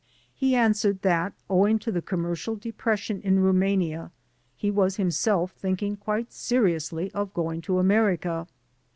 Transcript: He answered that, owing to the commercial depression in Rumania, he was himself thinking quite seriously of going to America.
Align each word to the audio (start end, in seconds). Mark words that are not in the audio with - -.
He 0.33 0.55
answered 0.55 1.03
that, 1.03 1.33
owing 1.47 1.77
to 1.77 1.91
the 1.91 2.01
commercial 2.01 2.55
depression 2.55 3.21
in 3.21 3.37
Rumania, 3.39 4.09
he 4.57 4.71
was 4.71 4.95
himself 4.95 5.51
thinking 5.51 5.95
quite 5.95 6.33
seriously 6.33 7.11
of 7.13 7.35
going 7.35 7.61
to 7.61 7.77
America. 7.77 8.47